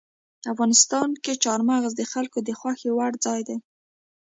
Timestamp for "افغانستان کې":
0.53-1.33